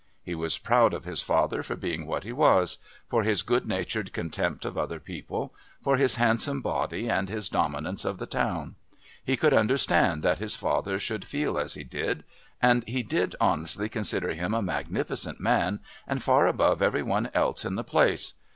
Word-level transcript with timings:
He 0.23 0.33
was 0.33 0.57
proud 0.57 0.95
of 0.95 1.05
his 1.05 1.21
father 1.21 1.61
for 1.61 1.75
being 1.75 2.07
what 2.07 2.23
he 2.23 2.31
was, 2.31 2.79
for 3.07 3.21
his 3.21 3.43
good 3.43 3.67
natured 3.67 4.13
contempt 4.13 4.65
of 4.65 4.75
other 4.75 4.99
people, 4.99 5.53
for 5.83 5.95
his 5.97 6.15
handsome 6.15 6.59
body 6.59 7.07
and 7.07 7.29
his 7.29 7.49
dominance 7.49 8.03
of 8.03 8.17
the 8.17 8.25
town. 8.25 8.77
He 9.23 9.37
could 9.37 9.53
understand 9.53 10.23
that 10.23 10.39
his 10.39 10.55
father 10.55 10.97
should 10.97 11.23
feel 11.23 11.55
as 11.55 11.75
he 11.75 11.83
did, 11.83 12.23
and 12.59 12.83
he 12.87 13.03
did 13.03 13.35
honestly 13.39 13.89
consider 13.89 14.33
him 14.33 14.55
a 14.55 14.63
magnificent 14.63 15.39
man 15.39 15.81
and 16.07 16.23
far 16.23 16.47
above 16.47 16.81
every 16.81 17.03
one 17.03 17.29
else 17.35 17.63
in 17.63 17.75
the 17.75 17.83
place. 17.83 18.33